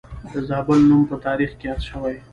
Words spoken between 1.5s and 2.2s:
کې یاد شوی